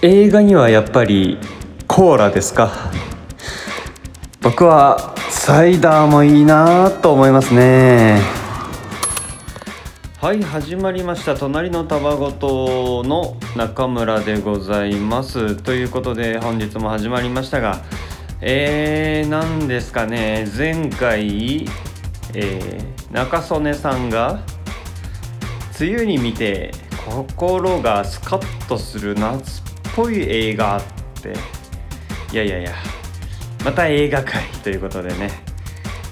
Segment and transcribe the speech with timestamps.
[0.00, 1.38] 映画にはやっぱり
[1.88, 2.92] コーラですか？
[4.40, 8.20] 僕はサイダーもいいなと思いますね。
[10.20, 11.34] はい始まりました。
[11.34, 15.56] 隣のたわごとの中村でございます。
[15.56, 17.82] ということで本日も始まりましたが
[18.40, 20.46] えー、何ですかね。
[20.56, 21.66] 前回、
[22.34, 24.42] えー、中曽根さんが
[25.80, 26.70] 梅雨に見て
[27.04, 29.66] 心がスカッとする夏
[29.98, 30.82] ぽい映画っ
[31.20, 31.34] て。
[32.32, 32.72] いやいやいや。
[33.64, 35.32] また映画界ということでね。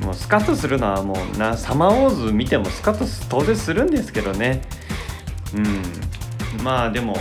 [0.00, 4.62] もうスカッとするのはもうなサマーウォーズ見てもスカッと当然するんですけどね。
[5.54, 6.64] うん。
[6.64, 7.16] まあでも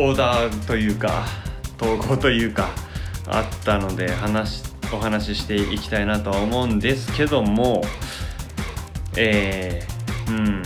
[0.00, 1.26] オーダーというか
[1.80, 2.68] 統合というか
[3.28, 7.84] あったので話お話ししていきたいなとは思うんですけども。
[9.14, 10.62] えー、うん。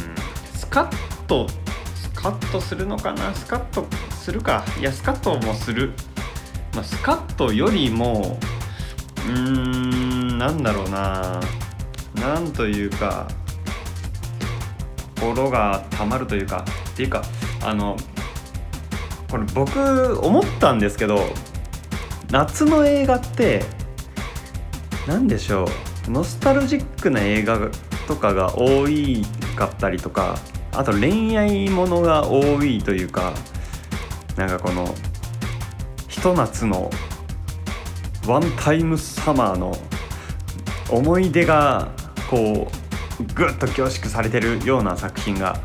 [0.54, 1.46] スカッと
[1.94, 3.34] スカッとするのかな？
[3.34, 3.86] スカッと
[4.20, 5.92] するかいやスカッともする、
[6.74, 8.38] まあ、スカッとよりも
[9.26, 11.40] うーんなんだろうな。
[12.14, 13.28] なんというか
[15.18, 17.22] 心がたまるというかっていうか
[17.62, 17.96] あの
[19.30, 21.20] これ僕思ったんですけど
[22.30, 23.64] 夏の映画って
[25.06, 26.10] 何でしょう。
[26.10, 27.70] ノスタルジックな映画
[28.08, 29.24] とかが多い
[29.56, 30.38] かったりとか
[30.72, 33.34] あと恋愛ものが多いというか
[34.40, 34.94] なんかこの
[36.08, 36.90] ひと夏の
[38.26, 39.76] ワンタイムサマーの
[40.88, 41.90] 思い出が
[42.30, 42.70] こ
[43.20, 45.60] うぐっと凝縮されてるような作品が、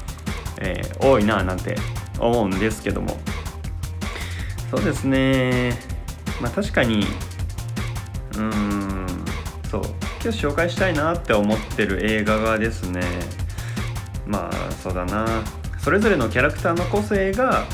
[0.59, 1.77] えー、多いななんて
[2.19, 3.17] 思うんですけども。
[4.69, 5.79] そうですね。
[6.41, 7.05] まあ確かに
[8.33, 9.07] うーん
[9.71, 9.83] そう
[10.21, 13.01] 今日紹介したいなって思ってる映画がですね。
[14.27, 15.25] まあそうだな。
[15.77, 17.65] それぞれのキャラクターの個性が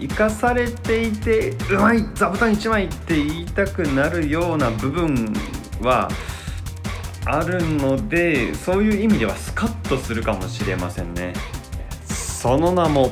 [0.00, 5.32] 生かされていてうまい座布団1枚って言いたくなるような部分
[5.80, 6.08] は
[7.24, 11.32] あるのでそういう意味ではスカッとするかもしれませんね。
[12.06, 13.10] その名も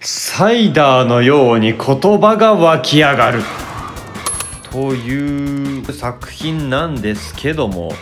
[0.00, 1.78] サイダーのように言
[2.20, 3.42] 葉が湧き上がる。
[4.70, 7.92] という作品なんですけども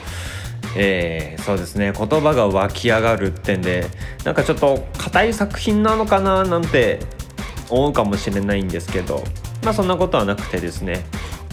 [0.76, 1.92] えー、そうですね。
[1.96, 3.86] 言葉が湧き上がるってんで
[4.24, 7.00] なんかちょっと硬い作品なのかななんて
[7.70, 9.22] 思うかもしれないんですけど
[9.62, 11.04] まあそんなことはなくてですね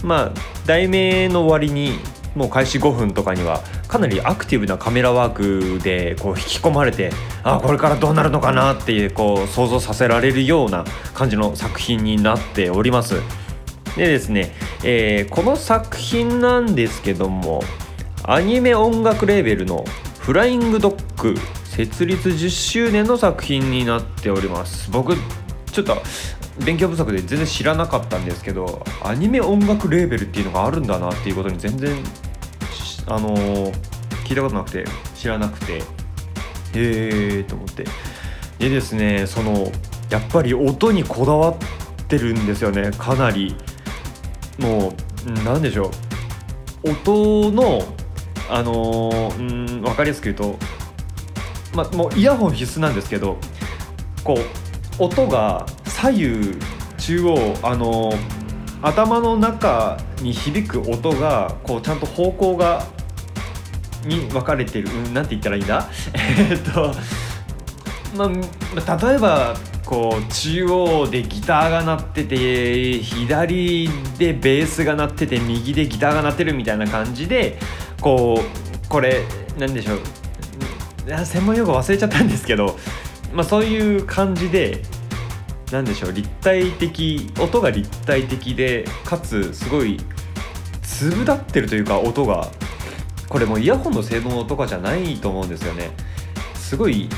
[0.02, 0.32] まあ
[0.66, 1.98] 題名の終わりに
[2.34, 7.10] もう開始5分とかにはかなりアクティブなカメラワークでこう引き込まれて
[7.42, 10.84] あこれからどうなるのかなっていうこう想像させられるような
[11.14, 13.16] 感じの作品になっております。
[13.96, 14.52] でですね、
[14.82, 17.62] えー、この作品なんですけども
[18.24, 19.84] アニメ音楽レーベルの
[20.20, 21.34] フライングドッグ
[21.64, 25.14] 設立10周年の作品になっております僕
[25.72, 25.96] ちょっと
[26.64, 31.96] 勉強不足で全然知らなかったんですけどアニメ音楽レーベルっていうのがあるんだなっていうことに全然
[33.06, 33.72] あのー、
[34.26, 34.84] 聞いたことなくて
[35.16, 35.82] 知らなくて。
[36.74, 37.84] へえと思って。
[38.58, 39.70] でですねその
[40.10, 41.56] やっぱり音にこだわっ
[42.06, 42.90] てるんですよね。
[42.92, 43.54] かなり。
[44.58, 44.94] も
[45.26, 45.90] う何でしょ
[46.84, 46.90] う。
[46.90, 47.82] 音の
[48.48, 50.58] あのー、うん分かりやすく言うと、
[51.74, 53.38] まあ、もうイヤホン必須なんですけど
[54.24, 54.38] こう
[54.98, 56.58] 音が左右
[56.98, 58.12] 中央あの、
[58.82, 62.84] 頭の中に響く音がこうちゃんと方向が
[64.04, 65.88] に分かれてる、うん、なんて言ったらいいんだ？
[66.50, 66.92] えっと
[68.16, 69.54] まあ例えば
[69.86, 73.88] こう中央でギターが鳴ってて左
[74.18, 77.58] でベースが鳴ってて右でギターが鳴ってるみたいな感じで
[78.00, 79.22] こうこれ
[79.58, 79.98] 何でしょう？
[81.24, 82.76] 専門用語忘れちゃったんですけど、
[83.32, 84.82] まあ、そういう感じで
[85.70, 89.98] 何でしょう立体的音が立体的でかつすごい
[90.82, 92.50] 粒立ってるというか音が
[93.28, 95.90] これもイヤホンの性能とかじゃないと思うんですよね。
[96.54, 97.12] すごい引き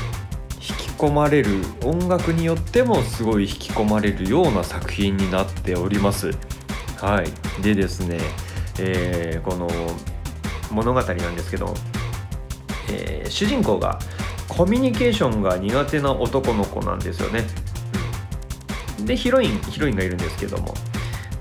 [0.97, 6.31] 込まれる音楽によってもすごい引き込まれるような作品になっております。
[7.01, 7.61] はい。
[7.61, 8.17] でですね、
[8.79, 9.69] えー、この
[10.71, 11.73] 物語なんですけど、
[12.89, 13.99] えー、主人公が
[14.55, 17.43] コミュニケーションが苦手な男の子なんですよね。
[19.05, 20.73] でヒロインヒロインがいるんですけども。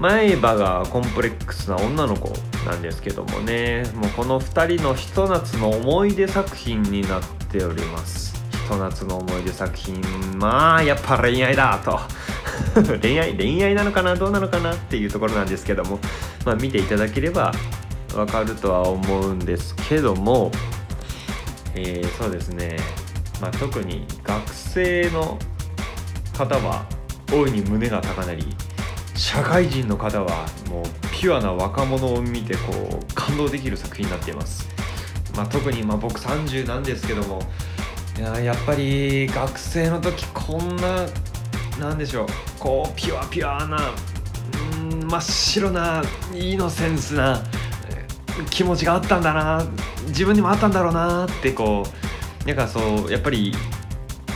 [0.01, 2.33] 前歯がコンプレックスな女の子
[2.67, 3.85] なんですけどもね。
[3.95, 8.35] もうこの2人のひと夏の思い出作品になっております。
[8.51, 10.03] ひと夏の思い出作品。
[10.37, 12.01] まあやっぱ恋愛だと。
[13.01, 14.17] 恋愛恋愛なのかな？
[14.17, 14.75] どうなのかな？
[14.75, 16.01] っていうところなんですけども。
[16.45, 17.53] まあ見ていただければ
[18.15, 20.51] わかるとは思うんですけども、
[21.75, 22.77] えー、そうですね、
[23.41, 25.39] まあ、特に学生の
[26.37, 26.87] 方は
[27.33, 28.57] 大いに胸が高鳴り
[29.15, 34.69] 社会人の方はもうピュアな若者を見てこう感動できる作品になっています、
[35.37, 37.41] まあ、特にま僕30なんですけども
[38.19, 41.07] いややっぱり学生の時こんな
[41.79, 42.27] なんでしょう
[42.59, 43.79] こうピュアピュアな
[45.09, 46.03] 真っ白な
[46.35, 47.43] イノセンスな
[48.51, 49.65] 気持ちがあったんだな
[50.09, 52.04] 自分にもあったんだろうなってこう
[52.47, 53.55] なんかそうやっぱり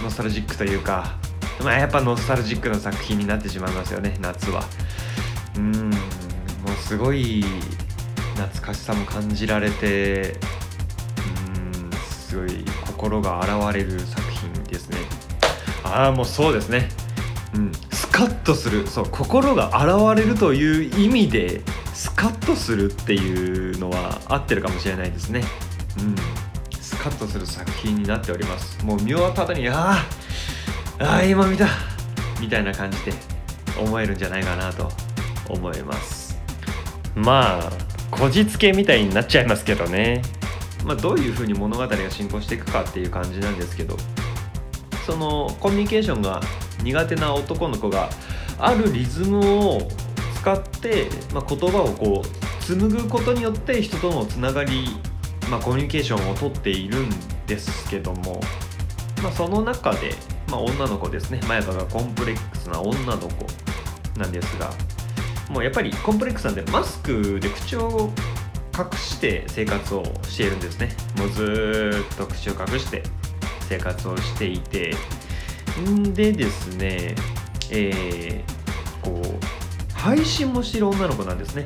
[0.02, 1.16] ノスタルジックというか
[1.62, 4.64] まあやっぱノスタルジックな作品になってしまいますよね夏は。
[5.56, 5.96] うんも
[6.72, 7.44] うすごい
[8.36, 10.36] 懐かしさも感じられて
[11.82, 14.98] うんすごい心が洗われる作品ですね。
[15.84, 16.88] ああもうそうですね。
[17.54, 21.62] うんスカッとするそう心が洗われるという意味で
[21.92, 25.42] スカッとするっていうのは合ってるかもしれないですね。
[25.98, 26.14] うん。
[27.08, 28.84] カッとする作品になっております。
[28.84, 30.04] もう見終わった後にああ
[30.98, 31.66] ああ今見た
[32.40, 33.12] みたいな感じで
[33.80, 34.90] 思えるんじゃないかなと
[35.48, 36.38] 思います。
[37.14, 37.72] まあ
[38.10, 40.22] こじつけみたいになっちゃいますけどね。
[40.84, 43.96] まあ、どういうふうに物語が進行していくかっていう感じなんですけど
[45.04, 46.40] そのコミュニケーションが
[46.84, 48.08] 苦手な男の子が
[48.58, 49.88] あるリズムを
[50.36, 54.96] 使って、まあ、言葉をこう紡ぐことによって人とのつながり、
[55.50, 57.10] まあ、コミュニケーションをとっているん
[57.46, 58.40] ですけども、
[59.22, 60.14] まあ、その中で、
[60.50, 61.40] まあ、女の子ですね。
[61.48, 63.28] マヤカがコンプレックスな女の子
[64.18, 64.70] なんですが
[65.48, 68.10] もうやっぱりコンプレックスなんでマスクで口を
[68.76, 70.90] 隠して生活をしているんですね。
[71.16, 73.02] もうずっと口を隠して
[73.68, 74.94] 生活をしていて。
[75.86, 77.14] んでですね
[77.70, 81.64] えー、こう配信もしてる女の子なんですね。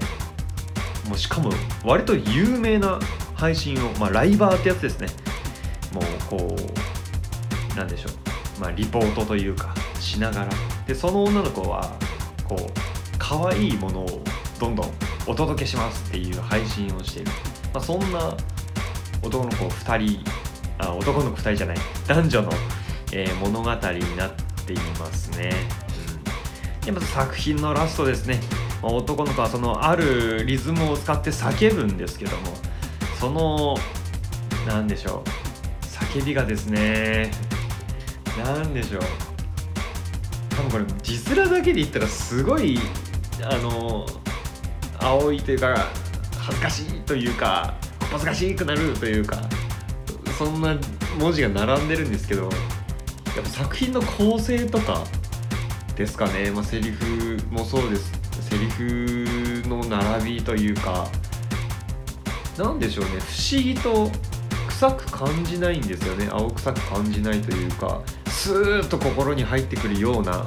[1.08, 1.50] もうしかも
[1.84, 2.98] 割と有名な
[3.42, 5.08] 配信を、まあ、ライバーってやつですね。
[5.92, 6.56] もうこ
[7.74, 10.48] うなんでしょう、まあ、リポートというかしながら。
[10.86, 11.92] でその女の子は
[12.48, 12.72] こう
[13.18, 14.22] 可愛いものを
[14.60, 14.90] どんどん
[15.26, 17.32] お届けしますっていう配信をしている、
[17.74, 18.36] まあ、そんな
[19.22, 20.24] 男の子2人
[20.78, 21.76] あ男の子2人じゃない。
[22.06, 22.52] 男女の、
[23.12, 24.32] えー、物語になっ
[24.64, 25.50] ていますね、
[26.80, 28.38] うん、でまず作品のラストですね、
[28.80, 32.61] まあ、男の子はそのあるリズムを使って叫ぶんですけども。
[33.22, 33.76] その
[34.66, 35.84] 何でしょう。
[35.86, 37.30] 叫びがですね。
[38.36, 39.02] 何でしょう。
[40.50, 42.80] 多分これ字面だけで言ったらすごい
[43.44, 44.04] あの
[44.98, 45.86] 青いというか
[46.36, 47.74] 恥ずかしいというか
[48.10, 49.40] 恥ずかしくなるというか
[50.36, 50.76] そんな
[51.20, 52.52] 文字が並んでるんですけどやっ
[53.44, 55.04] ぱ作品の構成とか
[55.94, 58.10] ですかね、まあ、セリフもそうです。
[58.50, 61.06] セリフの並びというか
[62.58, 63.10] 何でしょうね。
[63.20, 64.10] 不思議と
[64.68, 66.28] 臭く感じないんですよね。
[66.30, 70.46] 青臭く感じないというかスーッと心に入ってくるような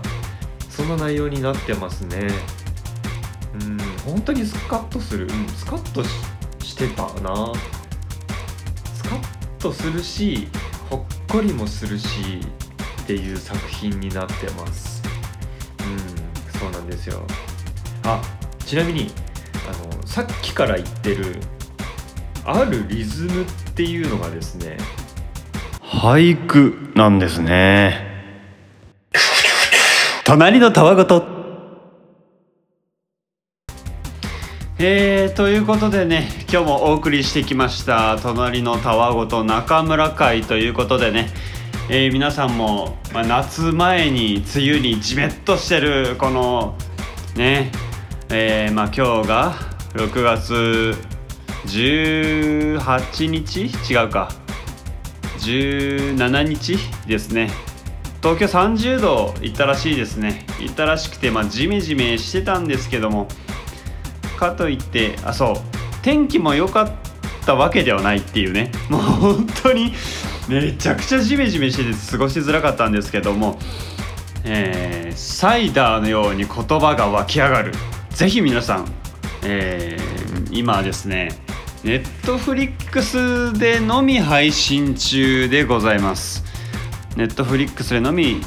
[0.69, 2.27] そんな内容になってますね。
[3.53, 6.03] うん本当にスカッとする、うん、スカッと
[6.63, 7.53] してたな。
[8.93, 9.19] スカッ
[9.57, 10.47] とするし
[10.89, 12.41] ほっこりもするし
[13.03, 15.01] っていう作品になってます。
[15.79, 17.23] うんそうなんですよ。
[18.03, 18.21] あ
[18.65, 19.11] ちなみに
[19.69, 21.39] あのさっきから言ってる
[22.45, 24.77] あるリズムっていうのがですね
[25.81, 28.13] 俳句なんですね。
[30.23, 31.23] 隣のたわごと
[34.77, 41.29] えー、ということでね今日もお送りしてきました「隣のたわごと中村会」ということでね、
[41.89, 46.75] えー、皆さんも、まあ、夏前に梅雨にじめっとしてるこの
[47.35, 47.71] ね
[48.29, 49.53] えー、まあ今日が
[49.93, 50.95] 6月
[51.65, 54.31] 18日違うか。
[55.39, 57.49] 17日ですね。
[58.21, 60.45] 東京30度行ったらしいですね。
[60.59, 63.27] 行ったらしくてまあジメジメしてたんですけども。
[64.37, 65.55] かといってあそう。
[66.01, 66.91] 天気も良かっ
[67.45, 68.71] たわけではないっていうね。
[68.89, 69.93] もう本当に
[70.47, 73.59] めちゃくちゃジメジメしてて過ごしづらかったんですけども、
[74.43, 77.73] えー、サイダーのように言葉が湧き上がる。
[78.11, 78.85] ぜひ皆さん、
[79.43, 81.44] えー、今ですね
[81.85, 86.43] ネットフリックスでのみ配信中でございます。
[87.15, 88.41] ネットフリックスでのみ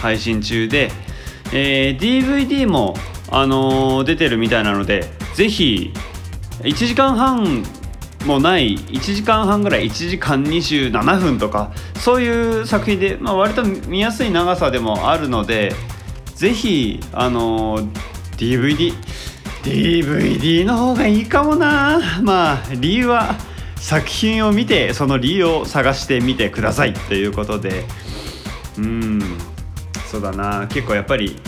[0.00, 0.90] 配信中で、
[1.52, 2.96] えー、DVD も
[3.30, 5.94] あのー、出てるみたいなのでぜひ
[6.62, 7.62] 1時間半
[8.26, 11.70] もない1時間半ぐらい1時間27分とか
[12.00, 15.72] そういう作品で、まあ、割と見やすい長さでもあるので
[16.34, 17.78] ぜひあの
[18.36, 18.92] DVD
[19.62, 22.20] DVD の方がいいかもな。
[22.22, 23.36] まあ理由は
[23.76, 27.84] 作品を見てその理由を探してみてくださいということで。
[28.78, 29.20] うん。
[30.10, 30.66] そうだな。
[30.68, 31.40] 結構やっぱり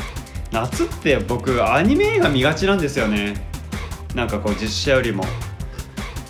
[0.52, 3.34] 夏って僕アニメ映画見がちなんですよね。
[4.14, 5.24] なんかこう実写よりも。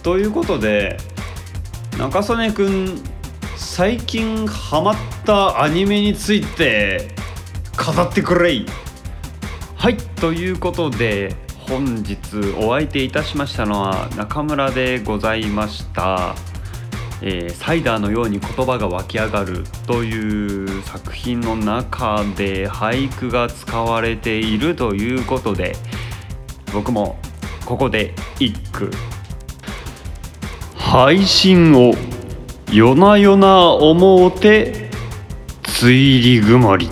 [0.02, 0.96] ということで
[1.98, 3.02] 中曽根くん
[3.56, 7.14] 最近ハマったアニメについて
[7.76, 8.66] 語ってくれい。
[9.76, 12.18] はいということで本日
[12.58, 16.34] お相手いたしましたのは中村でございました、
[17.22, 25.74] えーサイダーのように言葉が湧き上がるという作品の中で俳句が使われているということで
[26.72, 27.18] 僕も
[27.64, 28.90] ここで一句。
[30.76, 31.94] 配信を
[32.70, 34.90] 夜な夜な思うて
[35.62, 36.90] ついりぐもり。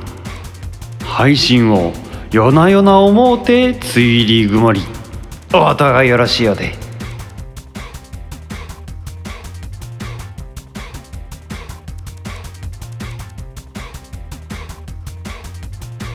[1.05, 1.93] 配信を
[2.33, 4.81] 夜な夜な思うて梅雨入り曇り。
[5.53, 6.82] お互いよろしいようで。